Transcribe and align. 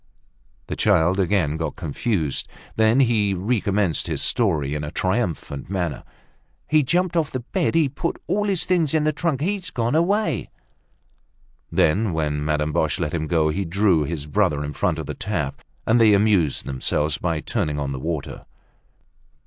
The 0.65 0.75
child 0.75 1.19
again 1.19 1.57
got 1.57 1.75
confused. 1.75 2.47
Then 2.75 3.01
he 3.01 3.35
recommenced 3.35 4.07
his 4.07 4.19
story 4.19 4.73
in 4.73 4.83
a 4.83 4.89
triumphant 4.89 5.69
manner: 5.69 6.03
"He 6.67 6.81
jumped 6.81 7.15
off 7.15 7.29
the 7.29 7.41
bed, 7.41 7.75
he 7.75 7.87
put 7.87 8.17
all 8.25 8.45
the 8.45 8.55
things 8.55 8.95
in 8.95 9.03
the 9.03 9.13
trunk. 9.13 9.41
He's 9.41 9.69
gone 9.69 9.93
away." 9.93 10.49
Then, 11.71 12.13
when 12.13 12.43
Madame 12.43 12.73
Boche 12.73 12.99
let 12.99 13.13
him 13.13 13.27
go, 13.27 13.49
he 13.49 13.63
drew 13.63 14.03
his 14.03 14.25
brother 14.25 14.63
in 14.65 14.73
front 14.73 14.97
of 14.97 15.05
the 15.05 15.13
tap, 15.13 15.61
and 15.85 16.01
they 16.01 16.13
amused 16.15 16.65
themselves 16.65 17.19
by 17.19 17.39
turning 17.39 17.77
on 17.79 17.91
the 17.91 17.99
water. 17.99 18.47